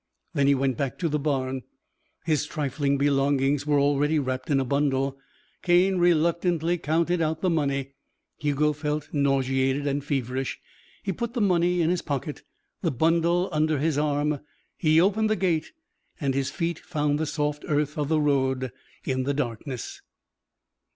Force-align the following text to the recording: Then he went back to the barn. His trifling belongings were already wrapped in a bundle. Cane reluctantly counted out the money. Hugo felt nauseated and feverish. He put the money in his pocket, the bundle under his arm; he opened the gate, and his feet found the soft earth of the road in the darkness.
Then 0.33 0.47
he 0.47 0.55
went 0.55 0.77
back 0.77 0.97
to 0.97 1.07
the 1.09 1.19
barn. 1.19 1.61
His 2.25 2.47
trifling 2.47 2.97
belongings 2.97 3.67
were 3.67 3.79
already 3.79 4.17
wrapped 4.17 4.49
in 4.49 4.59
a 4.59 4.65
bundle. 4.65 5.19
Cane 5.61 5.99
reluctantly 5.99 6.79
counted 6.79 7.21
out 7.21 7.41
the 7.41 7.51
money. 7.51 7.93
Hugo 8.39 8.73
felt 8.73 9.09
nauseated 9.13 9.85
and 9.85 10.03
feverish. 10.03 10.59
He 11.03 11.13
put 11.13 11.35
the 11.35 11.39
money 11.41 11.81
in 11.83 11.91
his 11.91 12.01
pocket, 12.01 12.41
the 12.81 12.89
bundle 12.89 13.47
under 13.51 13.77
his 13.77 13.99
arm; 13.99 14.39
he 14.75 14.99
opened 14.99 15.29
the 15.29 15.35
gate, 15.35 15.71
and 16.19 16.33
his 16.33 16.49
feet 16.49 16.79
found 16.79 17.19
the 17.19 17.27
soft 17.27 17.63
earth 17.67 17.95
of 17.95 18.09
the 18.09 18.19
road 18.19 18.71
in 19.05 19.21
the 19.21 19.35
darkness. 19.35 20.01